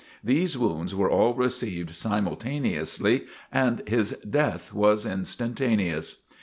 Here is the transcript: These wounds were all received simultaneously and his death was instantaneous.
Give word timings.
These 0.23 0.57
wounds 0.57 0.95
were 0.95 1.11
all 1.11 1.35
received 1.35 1.93
simultaneously 1.93 3.25
and 3.51 3.87
his 3.87 4.17
death 4.27 4.73
was 4.73 5.05
instantaneous. 5.05 6.23